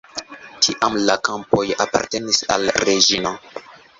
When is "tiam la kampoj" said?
0.67-1.65